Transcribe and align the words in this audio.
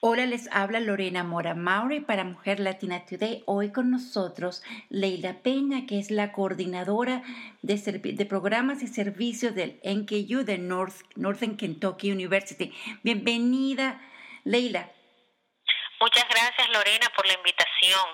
Hola, 0.00 0.26
les 0.26 0.48
habla 0.52 0.78
Lorena 0.78 1.24
Mora 1.24 1.56
Mauri 1.56 1.98
para 1.98 2.22
Mujer 2.22 2.60
Latina 2.60 3.04
Today. 3.04 3.42
Hoy 3.46 3.72
con 3.72 3.90
nosotros 3.90 4.62
Leila 4.90 5.42
Peña, 5.42 5.86
que 5.86 5.98
es 5.98 6.12
la 6.12 6.30
coordinadora 6.30 7.24
de, 7.62 8.26
programas 8.26 8.84
y 8.84 8.86
servicios 8.86 9.56
del 9.56 9.80
NKU 9.82 10.44
de 10.44 10.56
North, 10.58 11.00
Northern 11.16 11.56
Kentucky 11.56 12.12
University. 12.12 12.72
Bienvenida, 13.02 14.00
Leila. 14.44 14.88
Muchas 16.00 16.28
gracias, 16.28 16.68
Lorena, 16.72 17.08
por 17.16 17.26
la 17.26 17.32
invitación. 17.32 18.06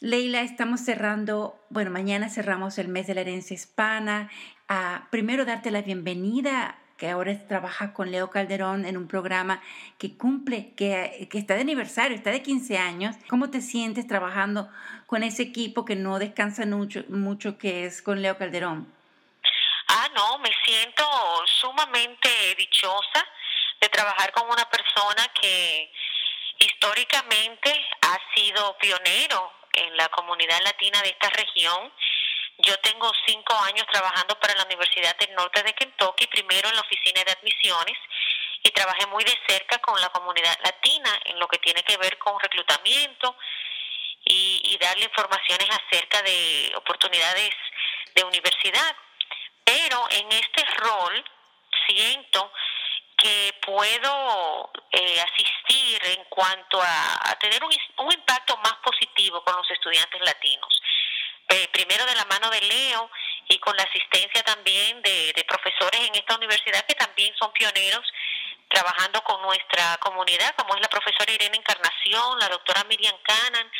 Leila, 0.00 0.40
estamos 0.40 0.80
cerrando, 0.80 1.64
bueno, 1.70 1.92
mañana 1.92 2.28
cerramos 2.28 2.76
el 2.78 2.88
mes 2.88 3.06
de 3.06 3.14
la 3.14 3.20
herencia 3.20 3.54
hispana. 3.54 4.32
Ah, 4.68 5.06
primero, 5.12 5.44
darte 5.44 5.70
la 5.70 5.82
bienvenida 5.82 6.76
que 7.04 7.10
ahora 7.10 7.36
trabaja 7.46 7.92
con 7.92 8.10
Leo 8.10 8.30
Calderón 8.30 8.86
en 8.86 8.96
un 8.96 9.08
programa 9.08 9.62
que 9.98 10.16
cumple, 10.16 10.72
que, 10.74 11.28
que, 11.30 11.36
está 11.36 11.52
de 11.52 11.60
aniversario, 11.60 12.16
está 12.16 12.30
de 12.30 12.40
15 12.40 12.78
años. 12.78 13.14
¿Cómo 13.28 13.50
te 13.50 13.60
sientes 13.60 14.06
trabajando 14.06 14.70
con 15.04 15.22
ese 15.22 15.42
equipo 15.42 15.84
que 15.84 15.96
no 15.96 16.18
descansa 16.18 16.64
mucho, 16.64 17.04
mucho 17.10 17.58
que 17.58 17.84
es 17.84 18.00
con 18.00 18.22
Leo 18.22 18.38
Calderón? 18.38 18.90
Ah, 19.88 20.08
no, 20.14 20.38
me 20.38 20.48
siento 20.64 21.04
sumamente 21.60 22.30
dichosa 22.56 23.22
de 23.82 23.88
trabajar 23.90 24.32
con 24.32 24.48
una 24.48 24.64
persona 24.70 25.28
que 25.38 25.92
históricamente 26.58 27.84
ha 28.00 28.18
sido 28.34 28.78
pionero 28.78 29.52
en 29.74 29.94
la 29.98 30.08
comunidad 30.08 30.58
latina 30.62 31.02
de 31.02 31.10
esta 31.10 31.28
región 31.28 31.92
yo 32.58 32.78
tengo 32.78 33.10
cinco 33.26 33.54
años 33.64 33.86
trabajando 33.90 34.38
para 34.38 34.54
la 34.54 34.64
Universidad 34.64 35.16
del 35.16 35.34
Norte 35.34 35.62
de 35.62 35.72
Kentucky, 35.74 36.26
primero 36.28 36.68
en 36.68 36.76
la 36.76 36.82
oficina 36.82 37.24
de 37.24 37.32
admisiones 37.32 37.98
y 38.62 38.70
trabajé 38.70 39.06
muy 39.06 39.24
de 39.24 39.38
cerca 39.46 39.78
con 39.78 40.00
la 40.00 40.08
comunidad 40.10 40.56
latina 40.64 41.10
en 41.24 41.38
lo 41.38 41.48
que 41.48 41.58
tiene 41.58 41.82
que 41.82 41.96
ver 41.98 42.16
con 42.18 42.38
reclutamiento 42.40 43.36
y, 44.24 44.78
darle 44.80 45.04
informaciones 45.04 45.68
acerca 45.70 46.20
de 46.22 46.72
oportunidades 46.76 47.50
de 48.14 48.24
universidad. 48.24 48.96
Pero 49.64 50.06
en 50.10 50.30
este 50.32 50.64
rol 50.76 51.24
siento 51.86 52.52
que 53.16 53.54
puedo 53.64 54.70
eh, 54.90 55.20
asistir 55.20 56.04
en 56.06 56.24
cuanto 56.24 56.82
a, 56.82 57.38
tener 57.40 57.62
un, 57.64 57.72
un 57.98 58.12
impacto 58.12 58.56
más 58.58 58.74
positivo 58.84 59.42
con 59.44 59.56
los 59.56 59.70
estudiantes 59.70 60.20
latinos. 60.20 60.82
Eh, 61.48 61.68
primero 61.72 62.06
de 62.06 62.14
la 62.14 62.24
mano 62.24 62.48
de 62.50 62.60
Leo 62.62 63.10
y 63.48 63.58
con 63.58 63.76
la 63.76 63.82
asistencia 63.82 64.42
también 64.42 65.02
de, 65.02 65.44
profesores 65.46 66.00
en 66.00 66.14
esta 66.14 66.36
universidad 66.36 66.84
que 66.86 66.94
también 66.94 67.34
son 67.38 67.52
pioneros 67.52 68.02
trabajando 68.68 69.22
con 69.22 69.40
nuestra 69.42 69.96
comunidad, 69.98 70.54
como 70.56 70.74
es 70.74 70.80
la 70.80 70.88
profesora 70.88 71.30
Irene 71.32 71.58
Encarnación, 71.58 72.38
la 72.38 72.48
doctora 72.48 72.84
Miriam 72.84 73.16
Canan. 73.22 73.70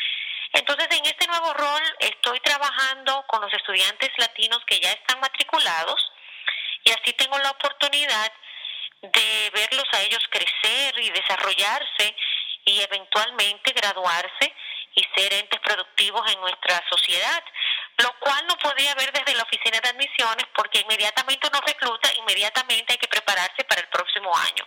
Entonces, 0.53 0.87
en 0.91 1.05
este 1.05 1.27
nuevo 1.27 1.53
rol 1.53 1.81
estoy 1.99 2.39
trabajando 2.41 3.25
con 3.27 3.41
los 3.41 3.51
estudiantes 3.51 4.11
latinos 4.17 4.63
que 4.67 4.79
ya 4.79 4.91
están 4.91 5.19
matriculados 5.19 6.11
y 6.83 6.91
así 6.91 7.13
tengo 7.13 7.37
la 7.39 7.51
oportunidad 7.51 8.31
de 9.01 9.51
verlos 9.53 9.85
a 9.91 10.01
ellos 10.03 10.23
crecer 10.29 10.99
y 10.99 11.09
desarrollarse 11.09 12.15
y 12.63 12.81
eventualmente 12.81 13.73
graduarse 13.73 14.53
y 14.95 15.03
ser 15.15 15.33
entes 15.33 15.59
productivos 15.59 16.29
en 16.31 16.39
nuestra 16.39 16.81
sociedad, 16.89 17.43
lo 17.97 18.11
cual 18.19 18.47
no 18.47 18.57
podría 18.57 18.95
ver 18.95 19.11
desde 19.11 19.35
la 19.35 19.43
oficina 19.43 19.79
de 19.81 19.89
admisiones 19.89 20.45
porque 20.55 20.79
inmediatamente 20.79 21.47
uno 21.47 21.61
recluta, 21.65 22.13
inmediatamente 22.15 22.93
hay 22.93 22.97
que 22.97 23.07
prepararse 23.07 23.63
para 23.65 23.81
el 23.81 23.87
próximo 23.89 24.35
año. 24.35 24.65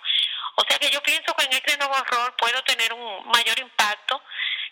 O 0.57 0.65
sea 0.69 0.79
que 0.79 0.91
yo 0.91 1.03
pienso 1.03 1.35
que 1.35 1.45
en 1.45 1.53
este 1.53 1.77
nuevo 1.79 1.97
rol 2.05 2.35
puedo 2.37 2.63
tener 2.65 2.93
un 2.93 3.29
mayor 3.29 3.59
impacto 3.59 4.23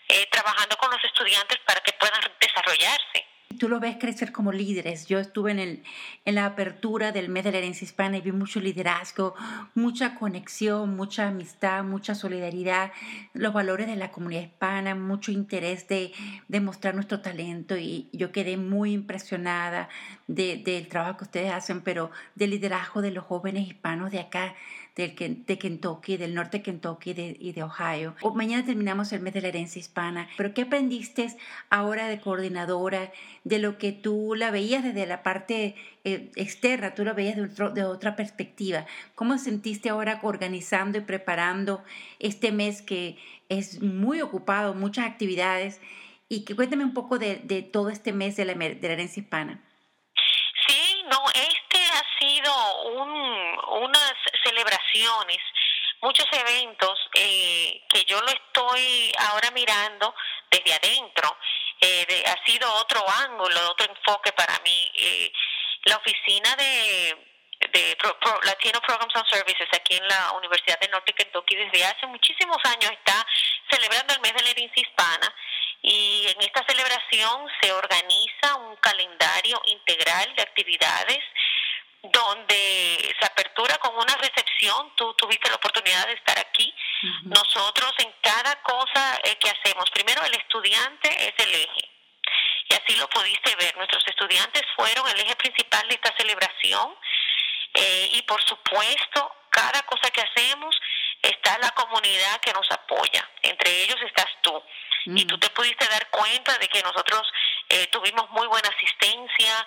eh, 0.07 0.27
trabajando 0.31 0.77
con 0.77 0.91
los 0.91 1.03
estudiantes 1.03 1.57
para 1.65 1.81
que 1.81 1.93
puedan 1.93 2.21
desarrollarse 2.39 3.36
tú 3.57 3.69
lo 3.69 3.79
ves 3.79 3.97
crecer 3.99 4.31
como 4.31 4.51
líderes. 4.51 5.07
Yo 5.07 5.19
estuve 5.19 5.51
en, 5.51 5.59
el, 5.59 5.83
en 6.25 6.35
la 6.35 6.45
apertura 6.45 7.11
del 7.11 7.29
mes 7.29 7.43
de 7.43 7.51
la 7.51 7.57
herencia 7.59 7.85
hispana 7.85 8.17
y 8.17 8.21
vi 8.21 8.31
mucho 8.31 8.59
liderazgo, 8.59 9.35
mucha 9.75 10.15
conexión, 10.15 10.95
mucha 10.95 11.27
amistad, 11.27 11.83
mucha 11.83 12.15
solidaridad, 12.15 12.91
los 13.33 13.53
valores 13.53 13.87
de 13.87 13.95
la 13.95 14.11
comunidad 14.11 14.41
hispana, 14.41 14.95
mucho 14.95 15.31
interés 15.31 15.87
de, 15.87 16.11
demostrar 16.47 16.95
nuestro 16.95 17.21
talento 17.21 17.77
y 17.77 18.09
yo 18.13 18.31
quedé 18.31 18.57
muy 18.57 18.93
impresionada 18.93 19.89
del 20.27 20.87
trabajo 20.87 21.17
que 21.17 21.23
ustedes 21.25 21.51
hacen, 21.51 21.81
pero 21.81 22.11
del 22.35 22.51
liderazgo 22.51 23.01
de 23.01 23.11
los 23.11 23.23
jóvenes 23.23 23.67
hispanos 23.67 24.11
de 24.11 24.19
acá, 24.19 24.55
de 24.97 25.13
Kentucky, 25.59 26.17
del 26.17 26.33
norte 26.33 26.57
de 26.57 26.63
Kentucky 26.63 27.11
y 27.39 27.51
de 27.51 27.63
Ohio. 27.63 28.15
mañana 28.33 28.65
terminamos 28.65 29.13
el 29.13 29.19
mes 29.21 29.33
de 29.33 29.41
la 29.41 29.49
herencia 29.49 29.79
hispana, 29.79 30.27
pero 30.37 30.55
¿qué 30.55 30.63
aprendiste 30.63 31.27
ahora 31.69 32.07
de 32.07 32.19
coordinadora, 32.19 33.11
de 33.43 33.59
lo 33.59 33.77
que 33.77 33.91
tú 33.91 34.33
la 34.35 34.49
veías 34.49 34.83
desde 34.83 35.05
la 35.05 35.21
parte 35.21 35.75
eh, 36.03 36.31
externa, 36.35 36.95
tú 36.95 37.05
la 37.05 37.13
veías 37.13 37.35
de, 37.35 37.69
de 37.69 37.83
otra 37.83 38.15
perspectiva? 38.15 38.87
¿Cómo 39.13 39.37
sentiste 39.37 39.89
ahora 39.89 40.19
organizando 40.23 40.97
y 40.97 41.01
preparando 41.01 41.83
este 42.17 42.51
mes 42.51 42.81
que 42.81 43.17
es 43.49 43.81
muy 43.83 44.21
ocupado, 44.21 44.73
muchas 44.73 45.05
actividades? 45.05 45.79
Y 46.27 46.43
que 46.43 46.55
cuéntame 46.55 46.83
un 46.83 46.93
poco 46.93 47.19
de, 47.19 47.37
de 47.43 47.61
todo 47.61 47.89
este 47.89 48.11
mes 48.13 48.35
de 48.35 48.45
la, 48.45 48.53
de 48.53 48.79
la 48.81 48.93
herencia 48.93 49.21
hispana. 49.21 49.61
Sí, 50.67 51.03
no, 51.09 51.19
este 51.29 51.77
ha 51.93 52.03
sido 52.19 52.51
un, 53.01 53.83
unas 53.83 54.13
muchos 56.01 56.25
eventos 56.31 56.97
eh, 57.13 57.81
que 57.89 58.03
yo 58.05 58.19
lo 58.21 58.29
estoy 58.29 59.11
ahora 59.29 59.51
mirando 59.51 60.13
desde 60.49 60.73
adentro. 60.73 61.37
Eh, 61.79 62.23
ha 62.25 62.45
sido 62.45 62.71
otro 62.75 63.03
ángulo, 63.07 63.71
otro 63.71 63.85
enfoque 63.87 64.31
para 64.33 64.59
mí. 64.59 64.91
Eh, 64.95 65.31
la 65.85 65.97
oficina 65.97 66.55
de, 66.55 67.15
de 67.71 67.97
Latino 68.43 68.81
Programs 68.81 69.15
and 69.15 69.27
Services 69.29 69.67
aquí 69.73 69.95
en 69.95 70.07
la 70.07 70.31
Universidad 70.33 70.79
de 70.79 70.87
Norte 70.89 71.13
Kentucky 71.13 71.55
desde 71.55 71.85
hace 71.85 72.07
muchísimos 72.07 72.57
años 72.65 72.91
está 72.91 73.25
celebrando 73.69 74.13
el 74.13 74.21
mes 74.21 74.33
de 74.33 74.43
la 74.43 74.49
herencia 74.49 74.81
hispana 74.81 75.33
y 75.81 76.27
en 76.27 76.41
esta 76.41 76.65
celebración 76.67 77.47
se 77.61 77.71
organiza 77.71 78.55
un 78.55 78.75
calendario 78.77 79.61
integral 79.65 80.35
de 80.35 80.41
actividades 80.41 81.19
donde 82.11 83.15
se 83.19 83.25
apertura 83.25 83.77
con 83.77 83.95
una 83.95 84.15
recepción, 84.15 84.93
tú 84.95 85.13
tuviste 85.15 85.49
la 85.49 85.55
oportunidad 85.55 86.07
de 86.07 86.13
estar 86.13 86.37
aquí, 86.39 86.73
nosotros 87.23 87.93
en 87.99 88.13
cada 88.21 88.61
cosa 88.63 89.19
eh, 89.23 89.37
que 89.37 89.49
hacemos, 89.49 89.89
primero 89.91 90.23
el 90.23 90.33
estudiante 90.33 91.09
es 91.09 91.33
el 91.45 91.53
eje, 91.53 91.91
y 92.69 92.73
así 92.73 92.95
lo 92.97 93.09
pudiste 93.09 93.55
ver, 93.55 93.75
nuestros 93.77 94.05
estudiantes 94.07 94.63
fueron 94.75 95.07
el 95.07 95.19
eje 95.19 95.35
principal 95.35 95.87
de 95.87 95.95
esta 95.95 96.13
celebración, 96.17 96.95
eh, 97.73 98.09
y 98.13 98.21
por 98.23 98.43
supuesto, 98.43 99.31
cada 99.49 99.81
cosa 99.83 100.09
que 100.11 100.21
hacemos 100.21 100.75
está 101.21 101.57
la 101.59 101.71
comunidad 101.71 102.39
que 102.41 102.53
nos 102.53 102.69
apoya, 102.71 103.29
entre 103.41 103.83
ellos 103.83 103.97
estás 104.05 104.27
tú, 104.41 104.63
y 105.05 105.23
tú 105.25 105.37
te 105.37 105.49
pudiste 105.51 105.87
dar 105.87 106.09
cuenta 106.09 106.57
de 106.57 106.67
que 106.67 106.83
nosotros 106.83 107.21
eh, 107.69 107.87
tuvimos 107.87 108.29
muy 108.31 108.45
buena 108.47 108.69
asistencia, 108.69 109.65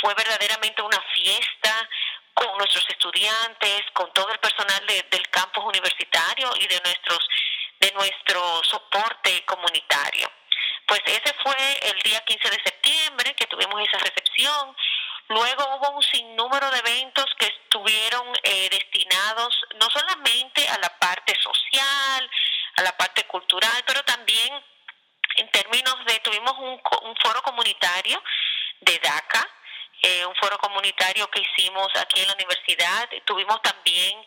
fue 0.00 0.14
verdaderamente 0.14 0.82
una 0.82 1.00
fiesta 1.14 1.88
con 2.34 2.56
nuestros 2.58 2.88
estudiantes, 2.88 3.82
con 3.92 4.12
todo 4.12 4.30
el 4.32 4.38
personal 4.38 4.86
del 4.86 5.28
campus 5.30 5.64
universitario 5.64 6.50
y 6.58 6.66
de 6.66 6.80
nuestros 6.80 7.28
de 7.80 7.92
nuestro 7.92 8.62
soporte 8.62 9.42
comunitario. 9.46 10.30
Pues 10.86 11.00
ese 11.06 11.34
fue 11.42 11.56
el 11.82 11.98
día 12.02 12.20
15 12.20 12.50
de 12.50 12.62
septiembre 12.62 13.34
que 13.34 13.46
tuvimos 13.46 13.80
esa 13.80 13.98
recepción. 13.98 14.76
Luego 15.28 15.76
hubo 15.76 15.96
un 15.96 16.02
sinnúmero 16.02 16.70
de 16.70 16.78
eventos 16.78 17.24
que 17.38 17.46
estuvieron 17.46 18.26
eh, 18.42 18.68
destinados 18.70 19.54
no 19.76 19.88
solamente 19.88 20.68
a 20.68 20.78
la 20.78 20.98
parte 20.98 21.34
social, 21.40 22.30
a 22.76 22.82
la 22.82 22.96
parte 22.96 23.24
cultural, 23.24 23.82
pero 23.86 24.02
también 24.02 24.62
en 25.36 25.50
términos 25.50 25.94
de, 26.04 26.18
tuvimos 26.20 26.52
un, 26.58 26.80
un 27.02 27.16
foro 27.16 27.40
comunitario 27.42 28.22
de 28.80 28.98
DACA, 28.98 29.48
eh, 30.02 30.24
un 30.26 30.34
foro 30.36 30.58
comunitario 30.58 31.28
que 31.30 31.40
hicimos 31.40 31.88
aquí 31.96 32.20
en 32.20 32.28
la 32.28 32.34
universidad. 32.34 33.08
Tuvimos 33.24 33.60
también 33.62 34.18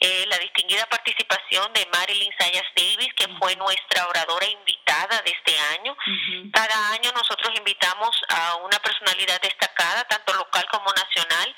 eh, 0.00 0.26
la 0.28 0.36
distinguida 0.38 0.86
participación 0.86 1.72
de 1.72 1.86
Marilyn 1.86 2.32
Sayas 2.38 2.66
Davis, 2.74 3.14
que 3.14 3.28
fue 3.38 3.56
nuestra 3.56 4.06
oradora 4.08 4.46
invitada 4.46 5.22
de 5.22 5.30
este 5.30 5.58
año. 5.78 5.96
Cada 6.52 6.92
año 6.92 7.10
nosotros 7.12 7.52
invitamos 7.56 8.10
a 8.28 8.56
una 8.56 8.78
personalidad 8.80 9.40
destacada, 9.40 10.04
tanto 10.04 10.34
local 10.34 10.66
como 10.70 10.92
nacional, 10.92 11.56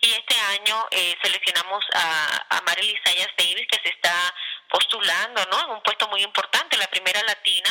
y 0.00 0.10
este 0.12 0.34
año 0.58 0.86
eh, 0.90 1.16
seleccionamos 1.22 1.84
a, 1.94 2.56
a 2.56 2.60
Marilyn 2.62 2.98
Sayas 3.04 3.30
Davis, 3.38 3.66
que 3.70 3.80
se 3.82 3.90
está 3.90 4.34
postulando 4.68 5.44
¿no? 5.50 5.60
en 5.64 5.70
un 5.70 5.82
puesto 5.82 6.08
muy 6.08 6.22
importante, 6.22 6.76
la 6.76 6.88
primera 6.88 7.22
latina 7.22 7.70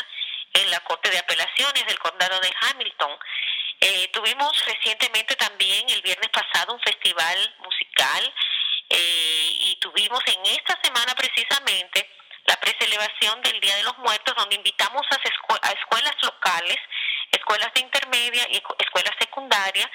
en 0.53 0.71
la 0.71 0.79
Corte 0.81 1.09
de 1.09 1.19
Apelaciones 1.19 1.85
del 1.85 1.99
Condado 1.99 2.39
de 2.39 2.53
Hamilton. 2.61 3.11
Eh, 3.79 4.09
tuvimos 4.13 4.51
recientemente 4.65 5.35
también, 5.35 5.89
el 5.89 6.01
viernes 6.01 6.29
pasado, 6.29 6.73
un 6.73 6.81
festival 6.81 7.55
musical 7.59 8.33
eh, 8.89 9.57
y 9.59 9.75
tuvimos 9.81 10.21
en 10.27 10.45
esta 10.45 10.79
semana 10.81 11.13
precisamente 11.15 12.09
la 12.45 12.55
precelebración 12.57 13.41
del 13.41 13.59
Día 13.59 13.75
de 13.77 13.83
los 13.83 13.97
Muertos, 13.99 14.35
donde 14.35 14.55
invitamos 14.55 15.05
a, 15.11 15.15
a 15.15 15.71
escuelas 15.71 16.15
locales, 16.21 16.77
escuelas 17.31 17.73
de 17.73 17.81
intermedia 17.81 18.47
y 18.49 18.61
escuelas 18.79 19.15
secundarias, 19.19 19.89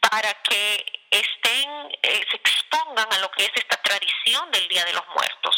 para 0.00 0.32
que 0.42 0.84
estén, 1.10 1.70
eh, 2.02 2.24
se 2.30 2.36
expongan 2.36 3.12
a 3.12 3.18
lo 3.18 3.30
que 3.30 3.44
es 3.44 3.50
esta 3.54 3.80
tradición 3.82 4.50
del 4.50 4.66
Día 4.68 4.84
de 4.84 4.92
los 4.92 5.06
Muertos. 5.14 5.56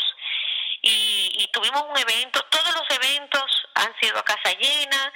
Y, 0.83 1.49
tuvimos 1.53 1.83
un 1.83 1.97
evento, 1.97 2.43
todos 2.51 2.75
los 2.75 2.99
eventos 2.99 3.45
han 3.75 3.95
sido 4.01 4.19
a 4.19 4.25
casa 4.25 4.53
llena, 4.59 5.13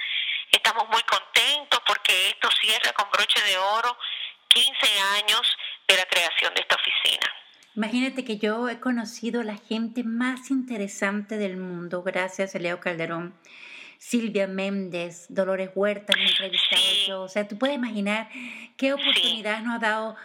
estamos 0.51 0.87
muy 0.89 1.01
contentos 1.03 1.79
porque 1.85 2.29
esto 2.29 2.49
cierra 2.61 2.93
con 2.93 3.09
broche 3.11 3.41
de 3.43 3.57
oro 3.57 3.97
15 4.47 4.69
años 5.17 5.41
de 5.87 5.97
la 5.97 6.05
creación 6.05 6.53
de 6.53 6.61
esta 6.61 6.75
oficina. 6.75 7.27
Imagínate 7.75 8.25
que 8.25 8.37
yo 8.37 8.67
he 8.67 8.79
conocido 8.79 9.41
a 9.41 9.43
la 9.43 9.55
gente 9.55 10.03
más 10.03 10.51
interesante 10.51 11.37
del 11.37 11.57
mundo, 11.57 12.03
gracias 12.03 12.55
a 12.55 12.59
Leo 12.59 12.79
Calderón. 12.79 13.35
Silvia 13.99 14.47
Méndez, 14.47 15.27
Dolores 15.29 15.71
Huerta, 15.75 16.13
me 16.15 16.23
he 16.23 16.29
entrevistado 16.29 16.81
yo. 17.05 17.21
O 17.21 17.27
sea, 17.27 17.47
tú 17.47 17.57
puedes 17.57 17.75
imaginar 17.75 18.29
qué 18.77 18.93
oportunidad 18.93 19.61
nos 19.61 19.75
ha 19.75 19.79
dado 19.79 20.15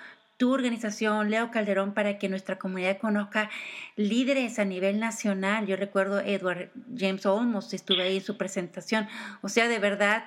tu 0.45 0.53
organización, 0.53 1.31
Leo 1.31 1.51
Calderón, 1.51 1.95
para 1.95 2.19
que 2.19 2.29
nuestra 2.29 2.59
comunidad 2.59 2.99
conozca 2.99 3.49
líderes 3.97 4.59
a 4.59 4.67
nivel 4.67 5.01
nacional. 5.01 5.67
Yo 5.67 5.75
recuerdo 5.75 6.21
Edward 6.21 6.69
James 6.95 7.25
Olmos, 7.25 7.73
estuve 7.73 8.03
ahí 8.03 8.19
en 8.19 8.23
su 8.23 8.37
presentación. 8.37 9.09
O 9.41 9.49
sea, 9.49 9.69
de 9.69 9.79
verdad, 9.79 10.25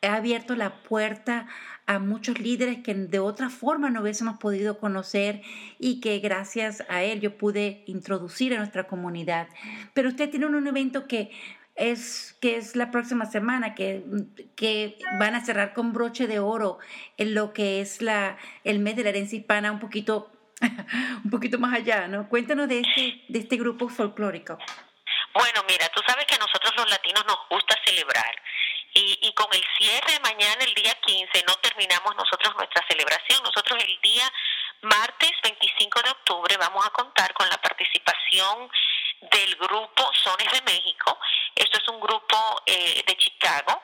ha 0.00 0.14
abierto 0.14 0.56
la 0.56 0.82
puerta 0.82 1.48
a 1.84 1.98
muchos 1.98 2.40
líderes 2.40 2.78
que 2.78 2.94
de 2.94 3.18
otra 3.18 3.50
forma 3.50 3.90
no 3.90 4.00
hubiésemos 4.00 4.38
podido 4.38 4.78
conocer 4.78 5.42
y 5.78 6.00
que 6.00 6.18
gracias 6.20 6.82
a 6.88 7.02
él 7.02 7.20
yo 7.20 7.36
pude 7.36 7.82
introducir 7.84 8.54
a 8.54 8.58
nuestra 8.58 8.84
comunidad. 8.86 9.48
Pero 9.92 10.08
usted 10.08 10.30
tiene 10.30 10.46
un 10.46 10.66
evento 10.66 11.06
que 11.06 11.30
es 11.78 12.36
que 12.40 12.56
es 12.56 12.76
la 12.76 12.90
próxima 12.90 13.26
semana, 13.26 13.74
que, 13.74 14.02
que 14.56 14.98
van 15.18 15.34
a 15.34 15.44
cerrar 15.44 15.72
con 15.72 15.92
broche 15.92 16.26
de 16.26 16.40
oro 16.40 16.78
en 17.16 17.34
lo 17.34 17.52
que 17.52 17.80
es 17.80 18.02
la, 18.02 18.36
el 18.64 18.80
mes 18.80 18.96
de 18.96 19.04
la 19.04 19.10
herencia 19.10 19.38
hispana 19.38 19.72
un 19.72 19.78
poquito, 19.78 20.30
un 21.24 21.30
poquito 21.30 21.58
más 21.58 21.74
allá, 21.74 22.08
¿no? 22.08 22.28
Cuéntanos 22.28 22.68
de 22.68 22.80
este, 22.80 23.22
de 23.28 23.38
este 23.38 23.56
grupo 23.56 23.88
folclórico. 23.88 24.58
Bueno, 25.32 25.62
mira, 25.68 25.88
tú 25.94 26.02
sabes 26.06 26.26
que 26.26 26.34
a 26.34 26.38
nosotros 26.38 26.74
los 26.76 26.90
latinos 26.90 27.24
nos 27.26 27.38
gusta 27.48 27.76
celebrar. 27.84 28.34
Y, 28.94 29.18
y 29.22 29.32
con 29.34 29.46
el 29.52 29.62
cierre 29.78 30.18
mañana, 30.22 30.64
el 30.64 30.74
día 30.74 30.94
15, 31.00 31.44
no 31.46 31.54
terminamos 31.56 32.16
nosotros 32.16 32.54
nuestra 32.56 32.84
celebración. 32.88 33.40
Nosotros 33.44 33.78
el 33.84 34.00
día 34.02 34.24
martes 34.82 35.30
25 35.42 36.02
de 36.02 36.10
octubre 36.10 36.56
vamos 36.56 36.84
a 36.86 36.90
contar 36.90 37.32
con 37.34 37.48
la 37.48 37.58
participación 37.58 38.70
del 39.20 39.56
grupo 39.56 40.10
Sones 40.24 40.52
de 40.52 40.62
México. 40.62 41.18
Esto 41.58 41.78
es 41.78 41.88
un 41.88 42.00
grupo 42.00 42.62
eh, 42.66 43.02
de 43.04 43.16
Chicago 43.16 43.82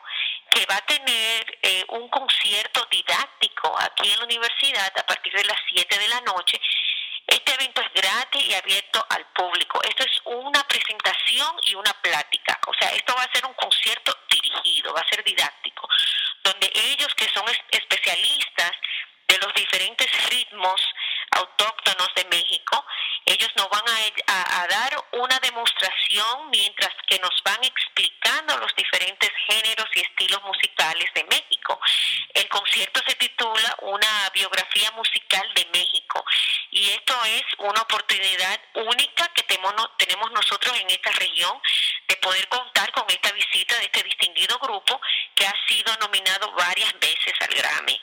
que 0.50 0.64
va 0.66 0.76
a 0.76 0.86
tener 0.86 1.58
eh, 1.62 1.84
un 1.88 2.08
concierto 2.08 2.86
didáctico 2.88 3.74
aquí 3.80 4.12
en 4.12 4.18
la 4.18 4.24
universidad 4.24 4.92
a 4.96 5.06
partir 5.06 5.32
de 5.32 5.44
las 5.44 5.58
7 5.74 5.98
de 5.98 6.08
la 6.08 6.20
noche. 6.20 6.60
Este 7.26 7.54
evento 7.54 7.82
es 7.82 7.92
gratis 7.92 8.46
y 8.46 8.54
abierto 8.54 9.04
al 9.08 9.26
público. 9.32 9.80
Esto 9.82 10.04
es 10.04 10.20
una 10.24 10.62
presentación 10.68 11.56
y 11.62 11.74
una 11.74 11.92
plática. 11.94 12.60
O 12.68 12.74
sea, 12.78 12.90
esto 12.90 13.14
va 13.16 13.24
a 13.24 13.32
ser 13.32 13.44
un 13.44 13.54
concierto 13.54 14.16
dirigido, 14.30 14.94
va 14.94 15.00
a 15.00 15.08
ser 15.08 15.24
didáctico, 15.24 15.88
donde 16.44 16.70
ellos 16.74 17.12
que 17.16 17.28
son 17.30 17.44
especialistas 17.70 18.72
de 19.26 19.38
los 19.38 19.52
diferentes 19.54 20.08
ritmos 20.30 20.80
autóctonos 21.32 22.08
de 22.14 22.24
México, 22.26 22.84
ellos 23.26 23.50
nos 23.56 23.68
van 23.70 23.82
a, 23.88 24.66
dar 24.68 24.93
una 25.14 25.38
demostración 25.40 26.50
mientras 26.50 26.92
que 27.06 27.18
nos 27.18 27.30
van 27.44 27.62
explicando 27.62 28.56
los 28.58 28.74
diferentes 28.76 29.30
géneros 29.46 29.86
y 29.94 30.00
estilos 30.00 30.42
musicales 30.42 31.08
de 31.14 31.24
México. 31.24 31.78
El 32.32 32.48
concierto 32.48 33.00
se 33.06 33.14
titula 33.16 33.76
Una 33.82 34.30
biografía 34.32 34.90
musical 34.92 35.46
de 35.54 35.66
México 35.72 36.24
y 36.70 36.90
esto 36.90 37.14
es 37.26 37.42
una 37.58 37.82
oportunidad 37.82 38.60
única 38.74 39.28
que 39.34 39.42
tenemos, 39.42 39.74
nosotros 40.32 40.76
en 40.80 40.90
esta 40.90 41.10
región 41.12 41.60
de 42.08 42.16
poder 42.16 42.48
contar 42.48 42.90
con 42.92 43.04
esta 43.08 43.30
visita 43.32 43.76
de 43.78 43.84
este 43.84 44.02
distinguido 44.02 44.58
grupo 44.58 45.00
que 45.34 45.46
ha 45.46 45.54
sido 45.68 45.94
nominado 46.00 46.52
varias 46.52 46.92
veces 46.98 47.32
al 47.40 47.54
Grammy. 47.54 48.00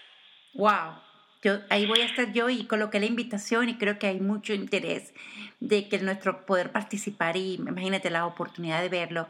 Wow. 0.53 1.10
Yo, 1.41 1.59
ahí 1.69 1.87
voy 1.87 2.01
a 2.01 2.05
estar 2.05 2.31
yo 2.33 2.49
y 2.49 2.65
coloqué 2.67 2.99
la 2.99 3.07
invitación 3.07 3.67
y 3.69 3.77
creo 3.77 3.97
que 3.97 4.07
hay 4.07 4.19
mucho 4.19 4.53
interés 4.53 5.13
de 5.59 5.89
que 5.89 5.97
nuestro 5.97 6.45
poder 6.45 6.71
participar 6.71 7.35
y 7.35 7.55
imagínate 7.55 8.11
la 8.11 8.27
oportunidad 8.27 8.81
de 8.81 8.89
verlo. 8.89 9.27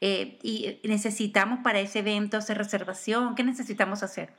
Eh, 0.00 0.38
y 0.42 0.78
necesitamos 0.82 1.60
para 1.64 1.80
ese 1.80 2.00
evento 2.00 2.36
hacer 2.36 2.58
reservación. 2.58 3.34
¿Qué 3.34 3.42
necesitamos 3.42 4.02
hacer? 4.02 4.34